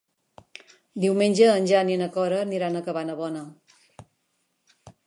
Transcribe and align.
Diumenge 1.03 1.51
en 1.57 1.69
Jan 1.73 1.93
i 1.93 1.99
na 2.03 2.09
Cora 2.17 2.41
aniran 2.47 2.81
a 2.81 2.85
Cabanabona. 2.89 3.47